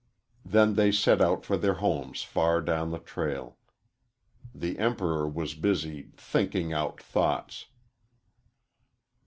[0.43, 3.59] Then they set out for their homes far down the trail.
[4.51, 7.67] The Emperor was busy "thinking out thoughts."